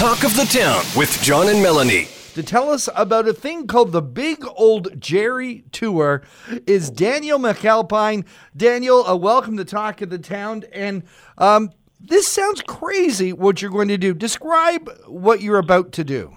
Talk 0.00 0.24
of 0.24 0.34
the 0.34 0.46
Town 0.46 0.82
with 0.96 1.20
John 1.20 1.50
and 1.50 1.62
Melanie. 1.62 2.08
To 2.32 2.42
tell 2.42 2.70
us 2.70 2.88
about 2.96 3.28
a 3.28 3.34
thing 3.34 3.66
called 3.66 3.92
the 3.92 4.00
Big 4.00 4.42
Ol 4.56 4.80
Jerry 4.80 5.62
Tour 5.72 6.22
is 6.66 6.88
Daniel 6.90 7.38
McAlpine. 7.38 8.24
Daniel, 8.56 9.06
uh, 9.06 9.14
welcome 9.14 9.58
to 9.58 9.64
Talk 9.66 10.00
of 10.00 10.08
the 10.08 10.18
Town. 10.18 10.64
And 10.72 11.02
um, 11.36 11.68
this 12.00 12.26
sounds 12.26 12.62
crazy 12.62 13.34
what 13.34 13.60
you're 13.60 13.70
going 13.70 13.88
to 13.88 13.98
do. 13.98 14.14
Describe 14.14 14.90
what 15.06 15.42
you're 15.42 15.58
about 15.58 15.92
to 15.92 16.02
do. 16.02 16.34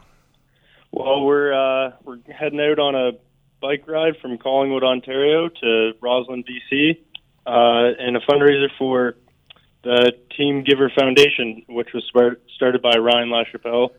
Well, 0.92 1.24
we're 1.24 1.54
uh, 1.54 1.94
we're 2.04 2.20
heading 2.38 2.60
out 2.60 2.80
on 2.80 2.96
a 2.96 3.12
bike 3.62 3.88
ride 3.88 4.18
from 4.22 4.38
Collingwood, 4.40 4.84
Ontario, 4.84 5.48
to 5.48 5.94
Rossland, 6.02 6.46
BC, 6.46 7.00
uh, 7.46 7.96
and 7.98 8.18
a 8.18 8.20
fundraiser 8.30 8.68
for 8.78 9.16
the 9.84 10.14
Team 10.36 10.64
Give'r 10.64 10.90
Foundation, 10.98 11.64
which 11.68 11.90
was 11.94 12.04
started 12.56 12.82
by 12.82 12.98
Ryan 12.98 13.30
LaChapelle 13.30 13.90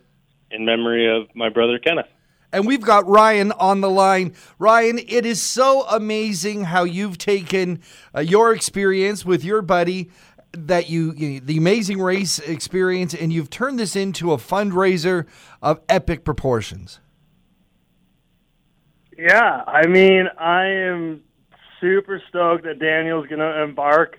in 0.50 0.64
memory 0.64 1.14
of 1.14 1.28
my 1.34 1.48
brother 1.48 1.78
Kenneth. 1.78 2.06
And 2.52 2.66
we've 2.66 2.80
got 2.80 3.06
Ryan 3.08 3.52
on 3.52 3.80
the 3.80 3.90
line. 3.90 4.34
Ryan, 4.58 4.98
it 4.98 5.26
is 5.26 5.42
so 5.42 5.84
amazing 5.88 6.64
how 6.64 6.84
you've 6.84 7.18
taken 7.18 7.80
uh, 8.14 8.20
your 8.20 8.54
experience 8.54 9.24
with 9.24 9.44
your 9.44 9.60
buddy 9.60 10.10
that 10.52 10.88
you, 10.88 11.12
you 11.16 11.40
the 11.40 11.56
amazing 11.56 12.00
race 12.00 12.38
experience 12.38 13.12
and 13.12 13.32
you've 13.32 13.50
turned 13.50 13.78
this 13.78 13.96
into 13.96 14.32
a 14.32 14.36
fundraiser 14.36 15.26
of 15.60 15.80
epic 15.88 16.24
proportions. 16.24 17.00
Yeah, 19.18 19.62
I 19.66 19.86
mean, 19.86 20.28
I 20.38 20.66
am 20.66 21.22
super 21.80 22.22
stoked 22.28 22.64
that 22.64 22.78
Daniel's 22.78 23.26
going 23.26 23.40
to 23.40 23.62
embark 23.62 24.18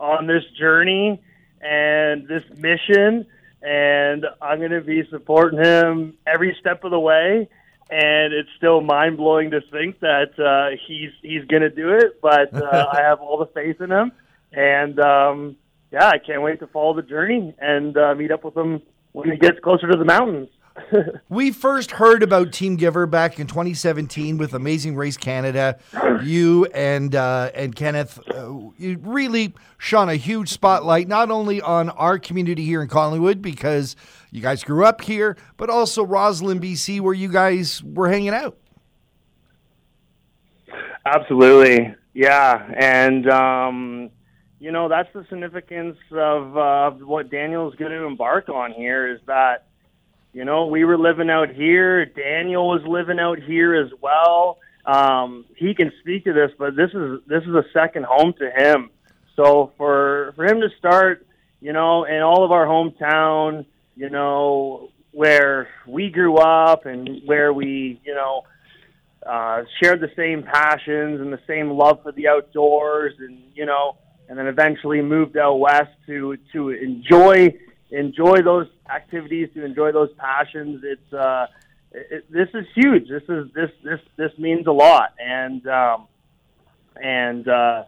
on 0.00 0.26
this 0.26 0.42
journey 0.58 1.22
and 1.60 2.26
this 2.26 2.42
mission, 2.56 3.26
and 3.62 4.24
I'm 4.40 4.58
going 4.58 4.70
to 4.70 4.80
be 4.80 5.02
supporting 5.10 5.62
him 5.62 6.14
every 6.26 6.56
step 6.58 6.82
of 6.84 6.90
the 6.90 6.98
way. 6.98 7.48
And 7.92 8.32
it's 8.32 8.48
still 8.56 8.80
mind 8.80 9.16
blowing 9.16 9.50
to 9.50 9.60
think 9.60 9.98
that 10.00 10.38
uh, 10.38 10.76
he's 10.86 11.10
he's 11.22 11.44
going 11.46 11.62
to 11.62 11.70
do 11.70 11.90
it, 11.90 12.20
but 12.22 12.54
uh, 12.54 12.86
I 12.92 13.02
have 13.02 13.20
all 13.20 13.38
the 13.38 13.46
faith 13.46 13.80
in 13.80 13.90
him, 13.90 14.12
and 14.52 15.00
um, 15.00 15.56
yeah, 15.90 16.06
I 16.06 16.18
can't 16.18 16.40
wait 16.40 16.60
to 16.60 16.68
follow 16.68 16.94
the 16.94 17.02
journey 17.02 17.52
and 17.58 17.96
uh, 17.96 18.14
meet 18.14 18.30
up 18.30 18.44
with 18.44 18.56
him 18.56 18.80
when 19.10 19.28
he 19.28 19.36
gets 19.36 19.58
closer 19.58 19.90
to 19.90 19.98
the 19.98 20.04
mountains. 20.04 20.48
we 21.28 21.50
first 21.50 21.92
heard 21.92 22.22
about 22.22 22.52
Team 22.52 22.76
Give'r 22.76 23.10
back 23.10 23.38
in 23.38 23.46
2017 23.46 24.38
with 24.38 24.54
Amazing 24.54 24.96
Race 24.96 25.16
Canada. 25.16 25.78
You 26.22 26.66
and 26.66 27.14
uh, 27.14 27.50
and 27.54 27.74
Kenneth 27.74 28.18
uh, 28.34 28.52
you 28.78 28.98
really 29.02 29.54
shone 29.78 30.08
a 30.08 30.16
huge 30.16 30.48
spotlight 30.48 31.08
not 31.08 31.30
only 31.30 31.60
on 31.60 31.90
our 31.90 32.18
community 32.18 32.64
here 32.64 32.82
in 32.82 32.88
Collingwood 32.88 33.42
because 33.42 33.96
you 34.30 34.40
guys 34.40 34.62
grew 34.62 34.84
up 34.84 35.00
here, 35.00 35.36
but 35.56 35.70
also 35.70 36.04
Rossland, 36.04 36.62
BC, 36.62 37.00
where 37.00 37.14
you 37.14 37.28
guys 37.28 37.82
were 37.82 38.08
hanging 38.08 38.30
out. 38.30 38.56
Absolutely, 41.04 41.94
yeah, 42.14 42.70
and 42.76 43.28
um, 43.28 44.10
you 44.58 44.70
know 44.70 44.88
that's 44.88 45.12
the 45.14 45.24
significance 45.28 45.96
of 46.12 46.56
uh, 46.56 46.90
what 46.90 47.30
Daniel's 47.30 47.74
going 47.76 47.90
to 47.90 48.04
embark 48.04 48.48
on 48.48 48.72
here 48.72 49.08
is 49.08 49.20
that 49.26 49.69
you 50.32 50.44
know, 50.44 50.66
we 50.66 50.84
were 50.84 50.98
living 50.98 51.30
out 51.30 51.50
here. 51.50 52.04
Daniel 52.06 52.68
was 52.68 52.82
living 52.86 53.18
out 53.18 53.38
here 53.40 53.74
as 53.74 53.90
well. 54.00 54.58
Um, 54.86 55.44
he 55.56 55.74
can 55.74 55.92
speak 56.00 56.24
to 56.24 56.32
this, 56.32 56.52
but 56.58 56.76
this 56.76 56.90
is 56.94 57.20
this 57.26 57.42
is 57.42 57.54
a 57.54 57.64
second 57.72 58.06
home 58.06 58.32
to 58.38 58.50
him. 58.50 58.90
So 59.36 59.72
for 59.76 60.32
for 60.36 60.44
him 60.44 60.60
to 60.60 60.68
start, 60.78 61.26
you 61.60 61.72
know, 61.72 62.04
in 62.04 62.20
all 62.22 62.44
of 62.44 62.52
our 62.52 62.66
hometown, 62.66 63.66
you 63.96 64.08
know, 64.08 64.90
where 65.12 65.68
we 65.86 66.10
grew 66.10 66.36
up 66.36 66.86
and 66.86 67.22
where 67.26 67.52
we, 67.52 68.00
you 68.04 68.14
know, 68.14 68.44
uh, 69.26 69.64
shared 69.82 70.00
the 70.00 70.10
same 70.16 70.42
passions 70.42 71.20
and 71.20 71.32
the 71.32 71.40
same 71.46 71.70
love 71.70 72.02
for 72.02 72.12
the 72.12 72.28
outdoors, 72.28 73.14
and 73.18 73.38
you 73.54 73.66
know, 73.66 73.96
and 74.28 74.38
then 74.38 74.46
eventually 74.46 75.02
moved 75.02 75.36
out 75.36 75.56
west 75.56 75.90
to 76.06 76.36
to 76.52 76.70
enjoy 76.70 77.52
enjoy 77.90 78.42
those 78.42 78.66
activities, 78.88 79.48
to 79.54 79.64
enjoy 79.64 79.92
those 79.92 80.10
passions. 80.16 80.82
It's 80.84 81.12
uh, 81.12 81.46
it, 81.92 82.30
this 82.30 82.48
is 82.54 82.66
huge. 82.74 83.08
This 83.08 83.22
is 83.28 83.52
this 83.54 83.70
this 83.82 84.00
this 84.16 84.32
means 84.38 84.66
a 84.66 84.72
lot, 84.72 85.14
and 85.18 85.66
um, 85.66 86.06
and 86.96 87.46
uh, 87.48 87.84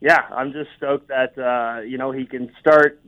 yeah, 0.00 0.22
I'm 0.30 0.52
just 0.52 0.70
stoked 0.76 1.08
that 1.08 1.36
uh, 1.38 1.82
you 1.82 1.98
know 1.98 2.12
he 2.12 2.26
can 2.26 2.50
start 2.60 3.00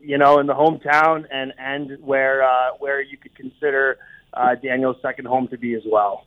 you 0.00 0.18
know 0.18 0.38
in 0.38 0.46
the 0.46 0.54
hometown 0.54 1.24
and 1.30 1.52
end 1.58 1.98
where 2.02 2.44
uh, 2.44 2.70
where 2.78 3.00
you 3.00 3.16
could 3.16 3.34
consider 3.34 3.98
uh, 4.34 4.54
Daniel's 4.54 4.96
second 5.02 5.26
home 5.26 5.48
to 5.48 5.58
be 5.58 5.74
as 5.74 5.82
well. 5.86 6.26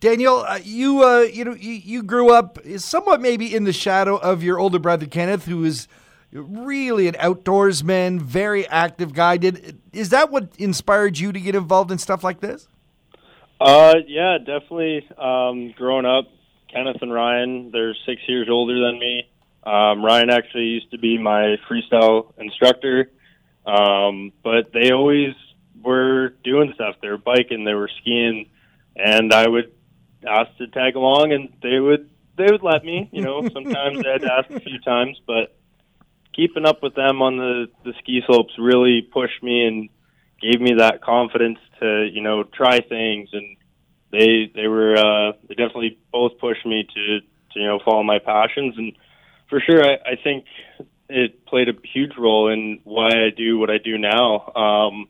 Daniel, 0.00 0.40
uh, 0.40 0.58
you 0.62 1.02
uh, 1.02 1.20
you 1.20 1.44
know 1.44 1.54
you, 1.54 1.72
you 1.72 2.02
grew 2.02 2.32
up 2.32 2.58
somewhat 2.76 3.20
maybe 3.20 3.54
in 3.54 3.64
the 3.64 3.72
shadow 3.72 4.16
of 4.16 4.42
your 4.42 4.58
older 4.58 4.78
brother 4.78 5.06
Kenneth, 5.06 5.46
who 5.46 5.64
is 5.64 5.88
really 6.34 7.08
an 7.08 7.14
outdoorsman, 7.14 8.20
very 8.20 8.68
active 8.68 9.12
guy. 9.12 9.36
Did 9.36 9.80
is 9.92 10.10
that 10.10 10.30
what 10.30 10.48
inspired 10.58 11.18
you 11.18 11.32
to 11.32 11.40
get 11.40 11.54
involved 11.54 11.90
in 11.90 11.98
stuff 11.98 12.24
like 12.24 12.40
this? 12.40 12.68
Uh, 13.60 13.94
yeah, 14.06 14.38
definitely. 14.38 15.08
Um, 15.16 15.72
growing 15.76 16.04
up, 16.04 16.26
Kenneth 16.72 17.00
and 17.00 17.12
Ryan, 17.12 17.70
they're 17.70 17.94
six 18.06 18.20
years 18.26 18.48
older 18.50 18.74
than 18.74 18.98
me. 18.98 19.30
Um, 19.62 20.04
Ryan 20.04 20.30
actually 20.30 20.64
used 20.64 20.90
to 20.90 20.98
be 20.98 21.16
my 21.16 21.56
freestyle 21.70 22.32
instructor, 22.38 23.10
um, 23.64 24.32
but 24.42 24.72
they 24.74 24.90
always 24.90 25.34
were 25.82 26.34
doing 26.42 26.72
stuff. 26.74 26.96
They 27.00 27.08
were 27.08 27.18
biking, 27.18 27.64
they 27.64 27.72
were 27.72 27.90
skiing, 28.00 28.50
and 28.96 29.32
I 29.32 29.48
would 29.48 29.72
ask 30.26 30.54
to 30.58 30.66
tag 30.66 30.96
along, 30.96 31.32
and 31.32 31.52
they 31.62 31.78
would 31.80 32.10
they 32.36 32.50
would 32.50 32.62
let 32.62 32.84
me. 32.84 33.08
You 33.12 33.22
know, 33.22 33.48
sometimes 33.52 34.04
I 34.04 34.12
had 34.12 34.22
to 34.22 34.32
ask 34.32 34.50
a 34.50 34.60
few 34.60 34.80
times, 34.80 35.18
but 35.26 35.56
keeping 36.34 36.66
up 36.66 36.82
with 36.82 36.94
them 36.94 37.22
on 37.22 37.36
the 37.36 37.66
the 37.84 37.92
ski 38.00 38.22
slopes 38.26 38.52
really 38.58 39.02
pushed 39.02 39.42
me 39.42 39.66
and 39.66 39.88
gave 40.40 40.60
me 40.60 40.74
that 40.78 41.02
confidence 41.02 41.58
to 41.80 42.08
you 42.12 42.22
know 42.22 42.44
try 42.44 42.80
things 42.80 43.28
and 43.32 43.56
they 44.12 44.50
they 44.54 44.66
were 44.66 44.96
uh 44.96 45.32
they 45.48 45.54
definitely 45.54 45.98
both 46.12 46.38
pushed 46.38 46.66
me 46.66 46.86
to 46.94 47.20
to 47.52 47.60
you 47.60 47.66
know 47.66 47.78
follow 47.84 48.02
my 48.02 48.18
passions 48.18 48.74
and 48.76 48.92
for 49.48 49.60
sure 49.60 49.82
I, 49.84 49.94
I 50.12 50.16
think 50.22 50.44
it 51.08 51.46
played 51.46 51.68
a 51.68 51.74
huge 51.92 52.12
role 52.18 52.52
in 52.52 52.80
why 52.84 53.08
I 53.08 53.30
do 53.36 53.58
what 53.58 53.70
I 53.70 53.78
do 53.78 53.98
now 53.98 54.52
um 54.54 55.08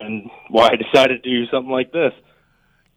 and 0.00 0.30
why 0.48 0.68
I 0.68 0.76
decided 0.76 1.22
to 1.22 1.30
do 1.30 1.46
something 1.46 1.70
like 1.70 1.92
this. 1.92 2.12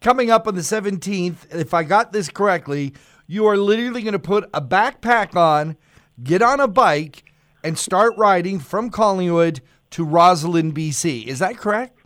Coming 0.00 0.30
up 0.30 0.46
on 0.46 0.54
the 0.54 0.60
17th, 0.60 1.54
if 1.54 1.72
I 1.72 1.84
got 1.84 2.12
this 2.12 2.28
correctly, 2.28 2.94
you 3.26 3.46
are 3.46 3.56
literally 3.56 4.02
going 4.02 4.12
to 4.12 4.18
put 4.18 4.48
a 4.52 4.60
backpack 4.60 5.36
on, 5.36 5.76
get 6.22 6.42
on 6.42 6.60
a 6.60 6.68
bike, 6.68 7.24
and 7.66 7.76
start 7.76 8.14
riding 8.16 8.60
from 8.60 8.90
Collingwood 8.90 9.60
to 9.90 10.04
Rossland, 10.04 10.72
BC. 10.72 11.26
Is 11.26 11.40
that 11.40 11.58
correct? 11.58 11.98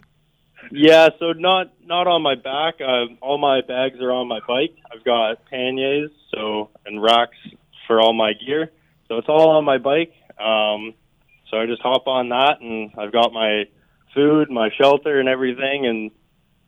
Yeah, 0.73 1.11
so 1.19 1.33
not 1.33 1.73
not 1.85 2.07
on 2.07 2.23
my 2.23 2.35
back. 2.35 2.81
Uh, 2.81 3.13
all 3.21 3.37
my 3.37 3.61
bags 3.61 4.01
are 4.01 4.11
on 4.11 4.27
my 4.27 4.41
bike. 4.49 4.75
I've 4.91 5.05
got 5.05 5.45
panniers, 5.51 6.11
so 6.35 6.71
and 6.87 7.03
racks 7.03 7.37
for 7.87 8.01
all 8.01 8.15
my 8.15 8.33
gear. 8.33 8.71
So 9.09 9.19
it's 9.19 9.29
all 9.29 9.51
on 9.51 9.65
my 9.65 9.77
bike. 9.79 10.15
Um, 10.39 10.95
so 11.51 11.59
I 11.59 11.67
just 11.67 11.83
hop 11.83 12.07
on 12.07 12.31
that, 12.31 12.61
and 12.63 12.93
I've 12.97 13.13
got 13.13 13.33
my 13.33 13.65
food, 14.15 14.51
my 14.51 14.71
shelter, 14.81 15.21
and 15.21 15.29
everything, 15.29 15.87
and 15.87 16.11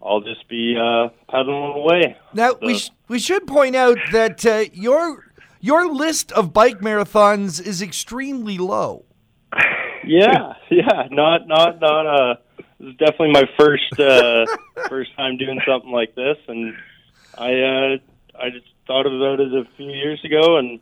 I'll 0.02 0.20
just 0.20 0.46
be 0.48 0.76
uh, 0.76 1.08
pedaling 1.30 1.80
away. 1.80 2.16
Now 2.34 2.50
so. 2.50 2.58
we 2.60 2.78
sh- 2.78 2.90
we 3.08 3.18
should 3.18 3.46
point 3.46 3.74
out 3.74 3.96
that 4.10 4.44
uh, 4.44 4.64
your 4.72 5.31
your 5.62 5.90
list 5.90 6.30
of 6.32 6.52
bike 6.52 6.80
marathons 6.80 7.64
is 7.64 7.80
extremely 7.80 8.58
low. 8.58 9.06
Yeah, 10.04 10.54
yeah, 10.68 11.06
not 11.12 11.46
not 11.46 11.80
not 11.80 12.06
uh 12.06 12.34
this 12.56 12.88
is 12.88 12.96
definitely 12.96 13.30
my 13.30 13.44
first 13.56 14.00
uh 14.00 14.44
first 14.88 15.14
time 15.16 15.36
doing 15.36 15.60
something 15.64 15.92
like 15.92 16.16
this 16.16 16.38
and 16.48 16.74
I 17.38 17.52
uh 17.52 17.96
I 18.34 18.50
just 18.50 18.66
thought 18.88 19.06
about 19.06 19.38
it 19.38 19.54
a 19.54 19.62
few 19.76 19.86
years 19.86 20.20
ago 20.24 20.56
and 20.58 20.80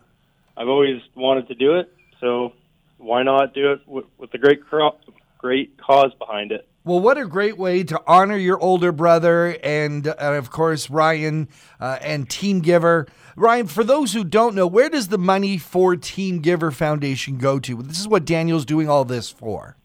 I've 0.56 0.68
always 0.68 1.02
wanted 1.14 1.48
to 1.48 1.54
do 1.54 1.74
it, 1.80 1.92
so 2.18 2.54
why 2.96 3.22
not 3.22 3.52
do 3.52 3.72
it 3.72 3.86
with, 3.86 4.06
with 4.16 4.30
the 4.30 4.38
great 4.38 4.64
cro- 4.64 4.96
great 5.40 5.76
cause 5.78 6.12
behind 6.18 6.52
it? 6.52 6.68
Well, 6.84 7.00
what 7.00 7.18
a 7.18 7.26
great 7.26 7.58
way 7.58 7.82
to 7.84 8.00
honor 8.06 8.36
your 8.36 8.58
older 8.58 8.90
brother 8.90 9.56
and, 9.62 10.06
uh, 10.06 10.14
of 10.18 10.50
course, 10.50 10.88
Ryan 10.88 11.48
uh, 11.78 11.98
and 12.00 12.28
Team 12.28 12.62
Give'r. 12.62 13.06
Ryan, 13.36 13.66
for 13.66 13.84
those 13.84 14.12
who 14.12 14.24
don't 14.24 14.54
know, 14.54 14.66
where 14.66 14.88
does 14.88 15.08
the 15.08 15.18
money 15.18 15.58
for 15.58 15.96
Team 15.96 16.40
Give'r 16.40 16.72
Foundation 16.72 17.36
go 17.36 17.58
to? 17.60 17.82
This 17.82 18.00
is 18.00 18.08
what 18.08 18.24
Daniel's 18.24 18.64
doing 18.64 18.88
all 18.88 19.04
this 19.04 19.30
for. 19.30 19.76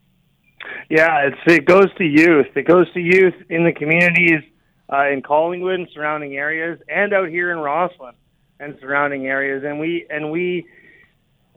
Yeah, 0.90 1.28
it's, 1.28 1.38
it 1.48 1.66
goes 1.66 1.94
to 1.98 2.04
youth. 2.04 2.48
It 2.56 2.66
goes 2.66 2.92
to 2.94 3.00
youth 3.00 3.36
in 3.50 3.66
the 3.66 3.74
communities 3.74 4.42
uh, 4.92 5.10
in 5.10 5.22
Collingwood 5.22 5.76
and 5.76 5.90
surrounding 5.94 6.38
areas, 6.38 6.80
and 6.88 7.14
out 7.14 7.30
here 7.30 7.52
in 7.52 7.58
Rossland 7.58 8.16
and 8.60 8.78
surrounding 8.80 9.26
areas. 9.26 9.64
And 9.66 9.80
we 9.80 10.06
and 10.10 10.32
we 10.32 10.66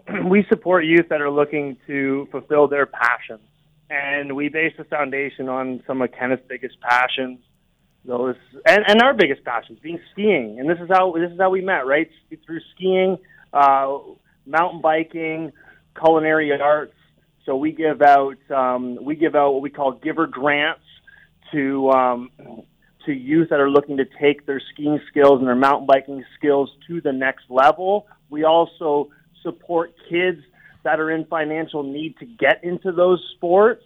we 0.24 0.44
support 0.48 0.84
youth 0.84 1.08
that 1.10 1.20
are 1.20 1.30
looking 1.30 1.76
to 1.86 2.26
fulfill 2.30 2.68
their 2.68 2.86
passions 2.86 3.47
and 3.90 4.36
we 4.36 4.48
base 4.48 4.74
the 4.76 4.84
foundation 4.84 5.48
on 5.48 5.82
some 5.86 6.02
of 6.02 6.10
Kenneth's 6.10 6.42
biggest 6.48 6.80
passions, 6.80 7.38
those 8.04 8.36
and, 8.66 8.84
and 8.86 9.02
our 9.02 9.14
biggest 9.14 9.44
passions 9.44 9.78
being 9.82 10.00
skiing. 10.12 10.58
And 10.58 10.68
this 10.68 10.78
is 10.80 10.88
how 10.90 11.12
this 11.12 11.30
is 11.30 11.38
how 11.38 11.50
we 11.50 11.60
met, 11.60 11.86
right? 11.86 12.10
Through 12.46 12.60
skiing, 12.74 13.18
uh, 13.52 13.98
mountain 14.46 14.80
biking, 14.80 15.52
culinary 15.98 16.52
arts. 16.60 16.94
So 17.44 17.56
we 17.56 17.72
give 17.72 18.02
out 18.02 18.36
um, 18.50 18.98
we 19.02 19.16
give 19.16 19.34
out 19.34 19.52
what 19.52 19.62
we 19.62 19.70
call 19.70 19.92
giver 19.92 20.26
grants 20.26 20.82
to 21.52 21.90
um, 21.90 22.30
to 23.06 23.12
youth 23.12 23.48
that 23.50 23.60
are 23.60 23.70
looking 23.70 23.96
to 23.96 24.04
take 24.20 24.44
their 24.44 24.60
skiing 24.72 25.00
skills 25.08 25.38
and 25.38 25.48
their 25.48 25.56
mountain 25.56 25.86
biking 25.86 26.24
skills 26.36 26.70
to 26.86 27.00
the 27.00 27.12
next 27.12 27.44
level. 27.48 28.06
We 28.28 28.44
also 28.44 29.10
support 29.42 29.94
kids 30.10 30.42
that 30.84 31.00
are 31.00 31.10
in 31.10 31.24
financial 31.26 31.82
need 31.82 32.16
to 32.18 32.26
get 32.26 32.64
into 32.64 32.92
those 32.92 33.22
sports, 33.36 33.84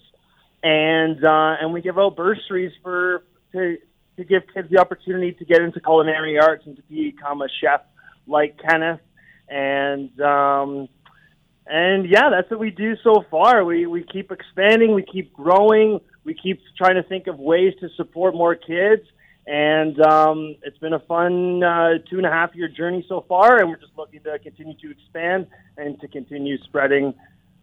and 0.62 1.24
uh, 1.24 1.56
and 1.60 1.72
we 1.72 1.80
give 1.80 1.98
out 1.98 2.16
bursaries 2.16 2.72
for 2.82 3.24
to 3.52 3.76
to 4.16 4.24
give 4.24 4.42
kids 4.54 4.68
the 4.70 4.78
opportunity 4.78 5.32
to 5.32 5.44
get 5.44 5.62
into 5.62 5.80
culinary 5.80 6.38
arts 6.38 6.64
and 6.66 6.76
to 6.76 6.82
become 6.82 7.42
a 7.42 7.48
chef 7.60 7.80
like 8.26 8.58
Kenneth, 8.68 9.00
and 9.48 10.20
um, 10.20 10.88
and 11.66 12.08
yeah, 12.08 12.30
that's 12.30 12.50
what 12.50 12.60
we 12.60 12.70
do 12.70 12.94
so 13.02 13.24
far. 13.30 13.64
We 13.64 13.86
we 13.86 14.04
keep 14.04 14.30
expanding, 14.30 14.94
we 14.94 15.02
keep 15.02 15.32
growing, 15.32 16.00
we 16.24 16.34
keep 16.34 16.60
trying 16.76 16.96
to 16.96 17.02
think 17.02 17.26
of 17.26 17.38
ways 17.38 17.74
to 17.80 17.88
support 17.96 18.34
more 18.34 18.54
kids 18.54 19.02
and 19.46 20.00
um, 20.00 20.56
it's 20.62 20.78
been 20.78 20.92
a 20.92 21.00
fun 21.00 21.62
uh, 21.62 21.98
two 22.08 22.16
and 22.16 22.26
a 22.26 22.30
half 22.30 22.54
year 22.54 22.68
journey 22.68 23.04
so 23.08 23.24
far, 23.28 23.58
and 23.58 23.68
we're 23.68 23.76
just 23.76 23.96
looking 23.96 24.20
to 24.20 24.38
continue 24.38 24.74
to 24.78 24.90
expand 24.90 25.46
and 25.76 26.00
to 26.00 26.08
continue 26.08 26.58
spreading 26.64 27.14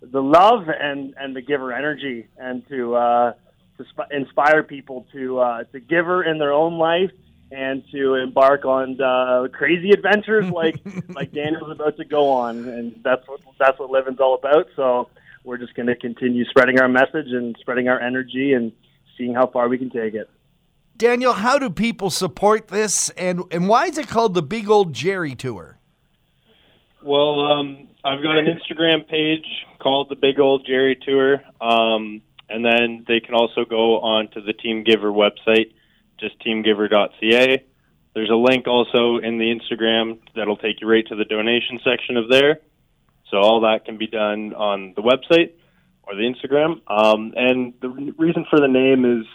the 0.01 0.21
love 0.21 0.67
and, 0.67 1.13
and 1.17 1.35
the 1.35 1.41
giver 1.41 1.73
energy, 1.73 2.27
and 2.37 2.67
to 2.67 2.95
uh, 2.95 3.33
to 3.77 3.85
sp- 3.87 4.11
inspire 4.11 4.63
people 4.63 5.07
to 5.13 5.39
uh, 5.39 5.63
to 5.65 5.79
giver 5.79 6.23
in 6.23 6.37
their 6.37 6.51
own 6.51 6.77
life 6.77 7.11
and 7.51 7.83
to 7.91 8.15
embark 8.15 8.65
on 8.65 8.99
uh, 9.01 9.47
crazy 9.51 9.91
adventures 9.91 10.49
like 10.51 10.75
like 11.09 11.31
Daniel's 11.31 11.71
about 11.71 11.95
to 11.97 12.05
go 12.05 12.29
on, 12.29 12.67
and 12.67 12.99
that's 13.03 13.25
what 13.27 13.39
that's 13.57 13.79
what 13.79 13.89
living's 13.89 14.19
all 14.19 14.35
about. 14.35 14.67
So 14.75 15.09
we're 15.45 15.57
just 15.57 15.73
going 15.75 15.87
to 15.87 15.95
continue 15.95 16.43
spreading 16.45 16.79
our 16.79 16.89
message 16.89 17.27
and 17.27 17.55
spreading 17.61 17.87
our 17.87 17.99
energy 17.99 18.53
and 18.53 18.73
seeing 19.17 19.33
how 19.33 19.47
far 19.47 19.69
we 19.69 19.77
can 19.77 19.89
take 19.89 20.13
it. 20.13 20.29
Daniel, 20.99 21.31
how 21.31 21.57
do 21.57 21.69
people 21.69 22.09
support 22.09 22.67
this, 22.67 23.09
and 23.11 23.41
and 23.51 23.69
why 23.69 23.85
is 23.85 23.97
it 23.97 24.09
called 24.09 24.33
the 24.33 24.41
Big 24.41 24.69
Ol 24.69 24.83
Jerry 24.83 25.33
Tour? 25.33 25.79
Well, 27.01 27.39
um, 27.39 27.87
I've 28.03 28.21
got 28.21 28.37
an 28.37 28.47
Instagram 28.47 29.07
page 29.07 29.45
called 29.79 30.09
the 30.09 30.17
Big 30.17 30.41
Ol 30.41 30.59
Jerry 30.59 30.97
Tour, 31.01 31.41
um, 31.61 32.21
and 32.49 32.65
then 32.65 33.05
they 33.07 33.21
can 33.21 33.33
also 33.33 33.63
go 33.63 34.01
on 34.01 34.27
to 34.31 34.41
the 34.41 34.51
Team 34.51 34.83
Give'r 34.83 35.13
website, 35.13 35.71
just 36.19 36.37
teamgiver.ca. 36.41 37.63
There's 38.13 38.29
a 38.29 38.35
link 38.35 38.67
also 38.67 39.19
in 39.19 39.37
the 39.37 39.57
Instagram 39.57 40.19
that'll 40.35 40.57
take 40.57 40.81
you 40.81 40.89
right 40.89 41.07
to 41.07 41.15
the 41.15 41.23
donation 41.23 41.79
section 41.81 42.17
of 42.17 42.29
there. 42.29 42.59
So 43.31 43.37
all 43.37 43.61
that 43.61 43.85
can 43.85 43.97
be 43.97 44.07
done 44.07 44.53
on 44.53 44.95
the 44.97 45.01
website 45.01 45.53
or 46.03 46.15
the 46.15 46.23
Instagram. 46.23 46.81
Um, 46.91 47.33
and 47.37 47.73
the 47.81 47.87
reason 48.17 48.45
for 48.49 48.59
the 48.59 48.67
name 48.67 49.05
is 49.05 49.25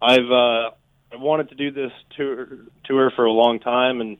I've 0.00 0.30
uh, 0.30 0.70
I've 1.12 1.20
wanted 1.20 1.48
to 1.50 1.54
do 1.54 1.70
this 1.70 1.92
tour 2.16 2.48
tour 2.84 3.10
for 3.14 3.24
a 3.24 3.32
long 3.32 3.60
time, 3.60 4.00
and 4.00 4.18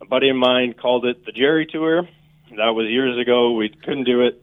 a 0.00 0.06
buddy 0.06 0.28
of 0.28 0.36
mine 0.36 0.74
called 0.74 1.06
it 1.06 1.24
the 1.24 1.32
Jerry 1.32 1.66
Tour. 1.66 2.08
That 2.56 2.70
was 2.70 2.88
years 2.88 3.18
ago. 3.18 3.52
We 3.52 3.68
couldn't 3.68 4.04
do 4.04 4.22
it, 4.22 4.42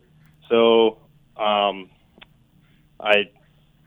so 0.49 0.99
um, 1.35 1.89
I 2.99 3.29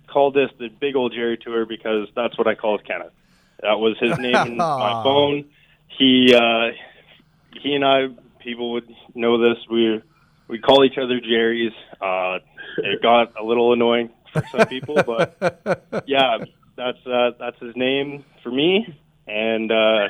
called 0.06 0.34
this 0.34 0.50
the 0.58 0.68
Big 0.68 0.94
Ol 0.96 1.08
Jerry 1.08 1.38
Tour 1.38 1.66
because 1.66 2.08
that's 2.14 2.36
what 2.38 2.46
I 2.46 2.54
called 2.54 2.84
Kenneth. 2.84 3.12
That 3.60 3.78
was 3.78 3.96
his 3.98 4.18
name 4.18 4.36
in 4.36 4.56
my 4.56 5.02
phone. 5.02 5.46
He 5.88 6.34
uh, 6.34 6.72
he 7.60 7.74
and 7.74 7.84
I, 7.84 8.08
people 8.38 8.72
would 8.72 8.94
know 9.14 9.38
this. 9.38 9.58
We 9.70 10.00
we 10.48 10.58
call 10.58 10.84
each 10.84 10.98
other 10.98 11.20
Jerry's. 11.20 11.72
Uh, 12.00 12.38
it 12.78 13.02
got 13.02 13.38
a 13.40 13.44
little 13.44 13.72
annoying 13.72 14.10
for 14.32 14.42
some 14.50 14.66
people, 14.68 15.02
but 15.02 16.02
yeah, 16.06 16.38
that's 16.76 17.06
uh, 17.06 17.30
that's 17.38 17.58
his 17.60 17.74
name 17.76 18.24
for 18.42 18.50
me, 18.50 18.86
and 19.26 19.70
uh, 19.70 20.08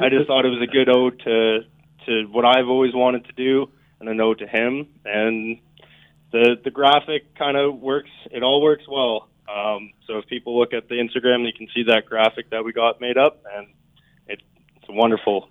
I 0.00 0.08
just 0.08 0.26
thought 0.26 0.44
it 0.44 0.50
was 0.50 0.62
a 0.62 0.70
good 0.70 0.88
ode 0.88 1.20
to 1.20 1.60
to 2.06 2.24
what 2.30 2.44
I've 2.44 2.68
always 2.68 2.94
wanted 2.94 3.26
to 3.26 3.32
do, 3.32 3.70
and 4.00 4.08
an 4.08 4.20
ode 4.20 4.38
to 4.38 4.46
him. 4.46 4.88
And 5.04 5.58
the 6.32 6.56
the 6.62 6.70
graphic 6.70 7.34
kind 7.36 7.56
of 7.56 7.78
works; 7.80 8.10
it 8.30 8.42
all 8.42 8.62
works 8.62 8.84
well. 8.88 9.28
Um, 9.48 9.92
so 10.06 10.18
if 10.18 10.26
people 10.26 10.58
look 10.58 10.72
at 10.72 10.88
the 10.88 10.96
Instagram, 10.96 11.46
you 11.46 11.52
can 11.56 11.68
see 11.74 11.84
that 11.84 12.06
graphic 12.06 12.50
that 12.50 12.64
we 12.64 12.72
got 12.72 13.00
made 13.00 13.16
up, 13.16 13.42
and 13.56 13.68
it, 14.26 14.42
it's 14.76 14.88
wonderful. 14.88 15.48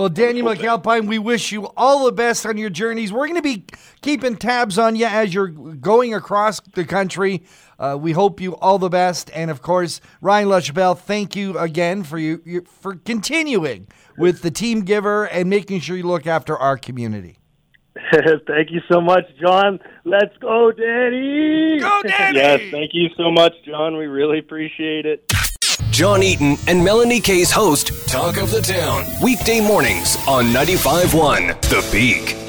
Well, 0.00 0.08
Daniel 0.08 0.46
McAlpine, 0.46 1.06
we 1.06 1.18
wish 1.18 1.52
you 1.52 1.66
all 1.76 2.06
the 2.06 2.12
best 2.12 2.46
on 2.46 2.56
your 2.56 2.70
journeys. 2.70 3.12
We're 3.12 3.26
going 3.26 3.36
to 3.36 3.42
be 3.42 3.66
keeping 4.00 4.34
tabs 4.34 4.78
on 4.78 4.96
you 4.96 5.04
as 5.04 5.34
you're 5.34 5.48
going 5.48 6.14
across 6.14 6.58
the 6.72 6.86
country. 6.86 7.44
Uh, 7.78 7.98
we 8.00 8.12
hope 8.12 8.40
you 8.40 8.56
all 8.56 8.78
the 8.78 8.88
best, 8.88 9.30
and 9.34 9.50
of 9.50 9.60
course, 9.60 10.00
Ryan 10.22 10.48
LaChapelle, 10.48 10.98
thank 10.98 11.36
you 11.36 11.58
again 11.58 12.02
for 12.02 12.16
you, 12.16 12.40
you 12.46 12.62
for 12.62 12.94
continuing 12.94 13.88
with 14.16 14.40
the 14.40 14.50
Team 14.50 14.86
Give'r 14.86 15.28
and 15.30 15.50
making 15.50 15.80
sure 15.80 15.98
you 15.98 16.04
look 16.04 16.26
after 16.26 16.56
our 16.56 16.78
community. 16.78 17.36
thank 18.46 18.70
you 18.70 18.80
so 18.90 19.02
much, 19.02 19.24
John. 19.38 19.80
Let's 20.06 20.34
go, 20.38 20.72
Danny. 20.72 21.78
Go, 21.78 22.00
Danny. 22.06 22.38
yes, 22.38 22.70
thank 22.70 22.92
you 22.94 23.10
so 23.18 23.30
much, 23.30 23.52
John. 23.66 23.98
We 23.98 24.06
really 24.06 24.38
appreciate 24.38 25.04
it. 25.04 25.30
John 26.00 26.22
Eaton 26.22 26.56
and 26.66 26.82
Melanie 26.82 27.20
Kay's 27.20 27.50
host, 27.50 27.92
Talk 28.08 28.38
of 28.38 28.50
the 28.50 28.62
Town, 28.62 29.04
weekday 29.22 29.60
mornings 29.60 30.16
on 30.26 30.46
95.1 30.46 31.60
The 31.68 31.86
Peak. 31.92 32.39